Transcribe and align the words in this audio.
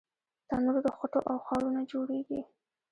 تنور 0.47 0.75
د 0.85 0.87
خټو 0.97 1.19
او 1.31 1.37
خاورو 1.45 1.69
نه 1.75 1.81
جوړېږي 1.91 2.39